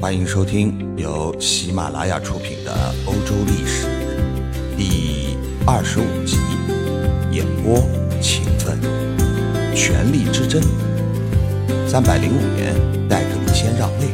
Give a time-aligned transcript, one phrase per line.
[0.00, 2.72] 欢迎收听由喜马拉雅出品的
[3.06, 3.84] 《欧洲历史》
[4.74, 5.36] 第
[5.66, 6.38] 二十五集，
[7.30, 7.78] 演播
[8.18, 8.80] 勤奋，
[9.76, 10.62] 权力之争。
[11.86, 12.74] 三百零五年，
[13.10, 14.06] 戴克里先让位，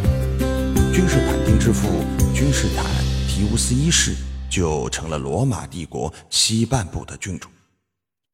[0.92, 2.02] 君士坦丁之父
[2.34, 2.84] 君士坦
[3.28, 4.12] 提乌斯一世
[4.50, 7.48] 就成了罗马帝国西半部的君主。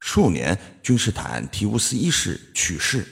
[0.00, 3.06] 数年，君士坦提乌斯一世去世。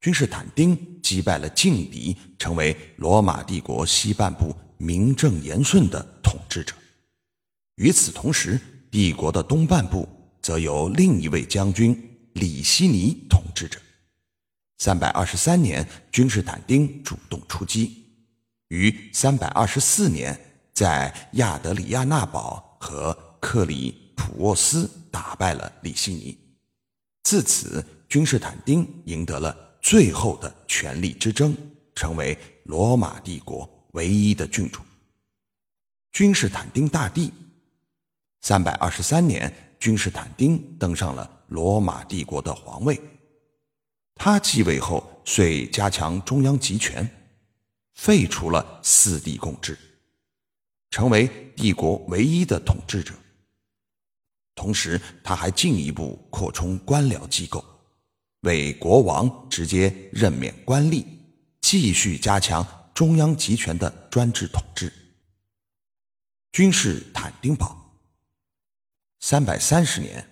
[0.00, 6.74] 君士坦丁击败了劲敌，成为罗马帝国西半部名正言顺的统治者。
[7.76, 8.58] 与此同时，
[8.90, 10.08] 帝国的东半部
[10.40, 11.94] 则由另一位将军
[12.32, 13.78] 李希尼统治着。
[14.78, 18.06] 三百二十三年，君士坦丁主动出击，
[18.68, 20.38] 于三百二十四年
[20.72, 26.38] 在亚德里亚纳堡和克里普沃斯打败了李希尼。
[27.24, 29.54] 自此，君士坦丁赢得了。
[29.80, 31.56] 最后的权力之争，
[31.94, 34.80] 成为罗马帝国唯一的君主。
[36.12, 37.32] 君士坦丁大帝，
[38.42, 43.00] 三百二十三年，君士坦丁登上了罗马帝国的皇位。
[44.14, 47.08] 他继位后，遂加强中央集权，
[47.94, 49.78] 废除了四帝共治，
[50.90, 53.14] 成为帝国唯一的统治者。
[54.54, 57.64] 同时，他还进一步扩充官僚机构。
[58.40, 61.04] 为国王直接任免官吏，
[61.60, 64.90] 继续加强中央集权的专制统治。
[66.52, 67.76] 君士坦丁堡，
[69.20, 70.26] 三百三十年，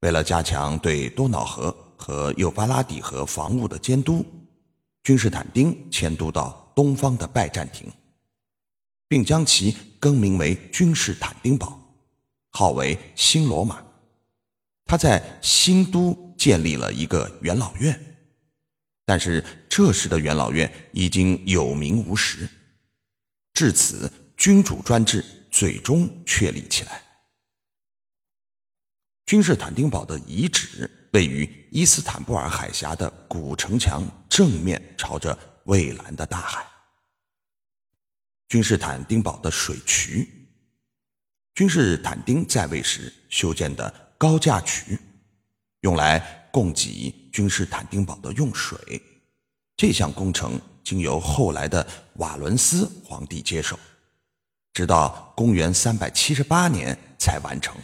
[0.00, 4.24] 为了加强对多瑙河和幼发拉底河防务的监督，
[5.02, 7.92] 君士坦丁迁都到东方的拜占庭，
[9.06, 11.78] 并将其更名为君士坦丁堡，
[12.52, 13.84] 号为新罗马。
[14.86, 16.31] 他在新都。
[16.42, 17.96] 建立了一个元老院，
[19.04, 22.48] 但是这时的元老院已经有名无实。
[23.54, 27.00] 至此，君主专制最终确立起来。
[29.24, 36.66] 君士坦丁堡的遗址位于伊斯坦布尔海峡的古城墙正面，朝着蔚蓝的大海。
[38.48, 40.28] 君士坦丁堡的水渠，
[41.54, 44.98] 君士坦丁在位时修建的高架渠。
[45.82, 49.00] 用来供给君士坦丁堡的用水，
[49.76, 53.78] 这项工程经由后来的瓦伦斯皇帝接手，
[54.72, 57.76] 直到公元三百七十八年才完成。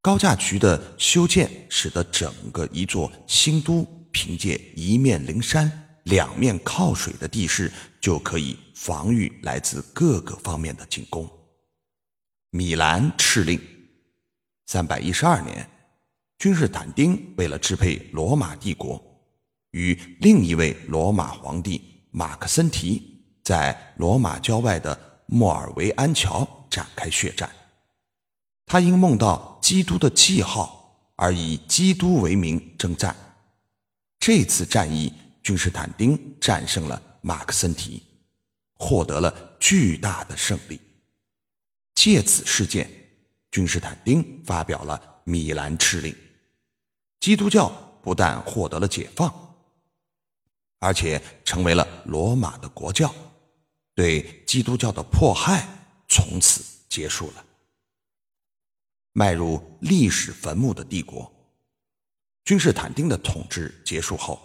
[0.00, 5.70] 高架渠的修建，使得整个一座新都凭借一面临山、
[6.04, 11.28] 两面靠水的地势，就可以防御来自各个方面的进攻。
[12.50, 13.60] 米兰敕令，
[14.66, 15.68] 三百一十二年。
[16.38, 19.02] 君士坦丁为了支配罗马帝国，
[19.72, 21.82] 与另一位罗马皇帝
[22.12, 24.96] 马克森提在罗马郊外的
[25.26, 27.50] 莫尔维安桥展开血战。
[28.66, 33.16] 他因梦到基督的记号而以基督为名征战。
[34.20, 35.12] 这次战役，
[35.42, 38.00] 君士坦丁战胜了马克森提，
[38.74, 40.80] 获得了巨大的胜利。
[41.96, 42.88] 借此事件，
[43.50, 46.14] 君士坦丁发表了米兰敕令。
[47.20, 47.68] 基督教
[48.02, 49.32] 不但获得了解放，
[50.78, 53.12] 而且成为了罗马的国教，
[53.94, 55.66] 对基督教的迫害
[56.08, 57.44] 从此结束了。
[59.12, 61.30] 迈入历史坟墓的帝国，
[62.44, 64.40] 君士坦丁的统治结束后，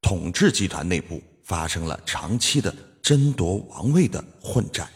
[0.00, 2.72] 统治集团内部发生了长期的
[3.02, 4.88] 争夺王位的混战，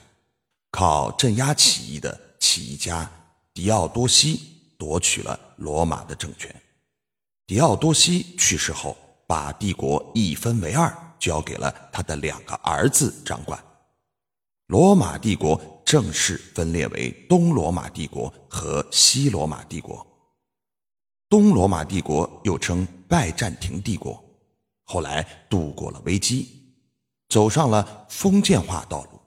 [0.71, 3.11] 靠镇压起义的起义家
[3.53, 4.41] 狄奥多西
[4.79, 6.55] 夺取了罗马的政权。
[7.53, 8.97] 狄奥多西去世后，
[9.27, 13.63] 把帝国一分为二，交给了他的两个儿子掌管。
[14.69, 20.07] 罗马帝国正式分裂为东罗马帝国和西罗马帝国。
[21.29, 24.25] 东罗马帝国又称拜占庭帝国，
[24.85, 26.75] 后来度过了危机，
[27.29, 29.21] 走上了封建化道路；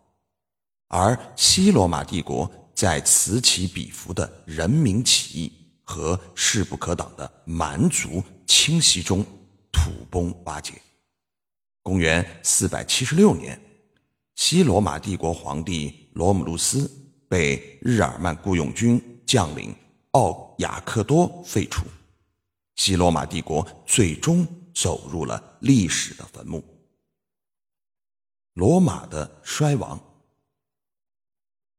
[0.87, 5.64] 而西罗马帝国在此起彼伏的人民起义。
[5.85, 9.23] 和势不可挡的蛮族侵袭中
[9.71, 10.73] 土崩瓦解。
[11.83, 13.57] 公元四百七十六年，
[14.33, 16.91] 西罗马帝国皇帝罗姆路斯
[17.29, 19.73] 被日耳曼雇佣军将领
[20.11, 21.85] 奥雅克多废除，
[22.75, 26.63] 西罗马帝国最终走入了历史的坟墓。
[28.53, 30.01] 罗马的衰亡。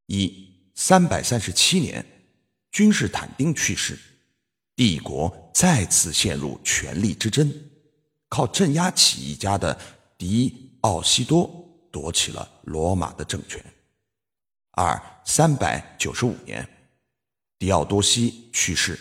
[0.07, 2.16] 一三百三十七年。
[2.71, 3.99] 君士坦丁去世，
[4.75, 7.53] 帝国再次陷入权力之争。
[8.29, 9.79] 靠镇压起义家的
[10.19, 11.49] 狄奥西多
[11.91, 13.65] 夺起了罗马的政权。
[14.73, 16.69] 二三百九十五年，
[17.59, 18.99] 狄奥多西去世，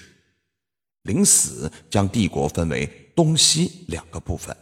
[1.02, 4.56] 临死将帝国分为东西两个部分，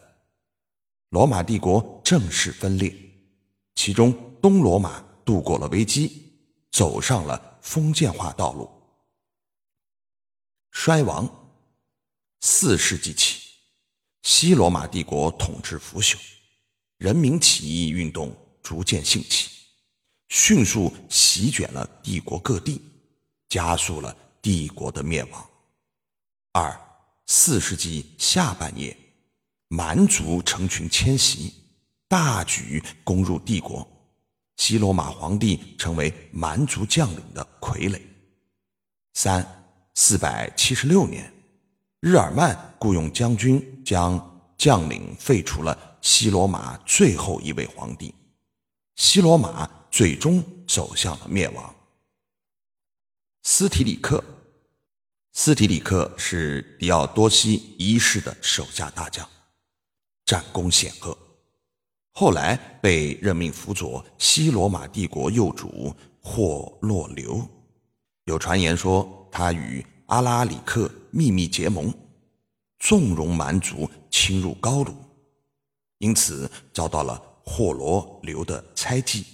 [1.09, 2.95] 罗马帝国正式分裂，
[3.75, 4.11] 其中
[4.41, 6.33] 东罗马度过了危机，
[6.71, 8.67] 走上了封建化道路。
[10.73, 11.29] 衰亡，
[12.41, 13.39] 四世纪起，
[14.23, 16.17] 西罗马帝国统治腐朽，
[16.97, 19.49] 人民起义运动逐渐兴起，
[20.29, 22.81] 迅速席卷了帝国各地，
[23.47, 25.49] 加速了帝国的灭亡。
[26.51, 26.77] 二
[27.27, 28.97] 四世纪下半叶，
[29.69, 31.53] 蛮族成群迁徙，
[32.09, 33.87] 大举攻入帝国，
[34.57, 38.01] 西罗马皇帝成为蛮族将领的傀儡。
[39.13, 39.62] 三。
[39.95, 41.31] 四百七十六年，
[41.99, 48.13] 日耳曼雇佣将军将将领废除了西罗马最后一位皇帝，
[48.95, 51.75] 西罗马最终走向了灭亡。
[53.43, 54.23] 斯提里克，
[55.31, 59.29] 斯提里克是狄奥多西一世的手下大将，
[60.25, 61.15] 战功显赫，
[62.13, 67.47] 后来被任命辅佐西罗马帝国幼主霍洛留。
[68.23, 69.19] 有传言说。
[69.33, 71.91] 他与阿拉里克秘密结盟，
[72.77, 74.93] 纵容蛮族侵入高卢，
[75.97, 79.25] 因此遭到了霍罗留的猜忌，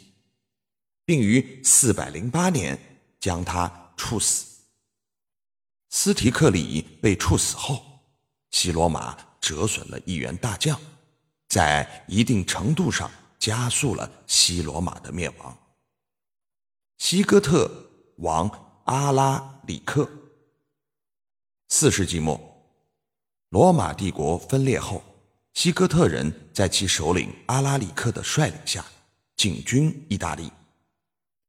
[1.03, 2.79] 并于四百零八年
[3.19, 4.45] 将他处死。
[5.89, 7.83] 斯提克里被处死后，
[8.51, 10.79] 西罗马折损了一员大将，
[11.49, 15.57] 在一定程度上加速了西罗马的灭亡。
[16.99, 17.69] 西哥特
[18.17, 19.61] 王阿拉。
[19.67, 20.09] 里克。
[21.67, 22.41] 四世纪末，
[23.49, 25.03] 罗马帝国分裂后，
[25.53, 28.83] 西哥特人在其首领阿拉里克的率领下
[29.37, 30.51] 进军意大利。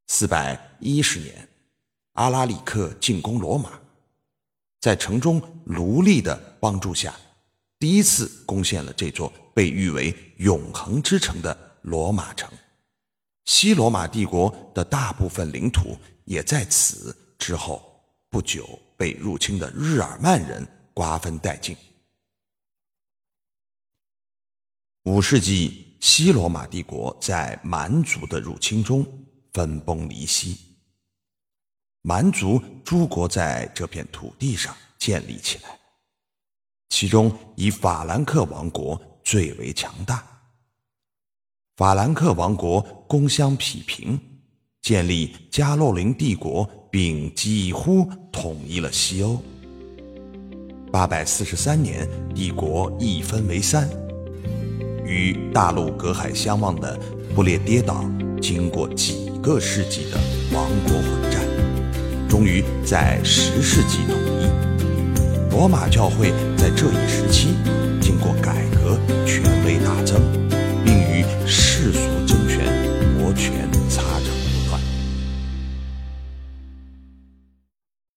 [0.09, 1.49] 四百一十年，
[2.13, 3.71] 阿拉里克进攻罗马，
[4.79, 7.15] 在城中奴隶的帮助下，
[7.79, 12.53] 第一次攻陷了这座被誉为永恒之城的罗马城。
[13.47, 15.97] 西罗马帝国的大部分领土
[16.27, 17.89] 也在此之后。
[18.33, 20.65] 不久被入侵的日耳曼人
[20.95, 21.77] 瓜分殆尽。
[25.03, 29.05] 五世纪，西罗马帝国在蛮族的入侵中
[29.53, 30.57] 分崩离析。
[32.03, 35.77] 蛮族诸国在这片土地上建立起来，
[36.91, 40.25] 其中以法兰克王国最为强大。
[41.75, 44.17] 法兰克王国攻相匹平，
[44.83, 46.77] 建立加洛林帝国。
[46.91, 49.41] 并几乎统一了西欧。
[50.91, 53.89] 八百四十三年，帝国一分为三，
[55.05, 56.99] 与大陆隔海相望的
[57.35, 58.05] 不列颠岛，
[58.41, 60.19] 经过几个世纪的
[60.53, 61.41] 王国混战，
[62.29, 65.55] 终于在十世纪统一。
[65.55, 67.55] 罗马教会在这一时期
[68.01, 70.21] 经过改革，权威大增。
[70.83, 72.20] 并与世俗